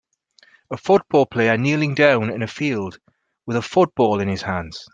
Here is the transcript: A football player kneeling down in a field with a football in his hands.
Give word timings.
A 0.71 0.77
football 0.77 1.27
player 1.27 1.59
kneeling 1.59 1.93
down 1.93 2.31
in 2.31 2.41
a 2.41 2.47
field 2.47 2.97
with 3.45 3.55
a 3.55 3.61
football 3.61 4.19
in 4.19 4.27
his 4.29 4.41
hands. 4.41 4.89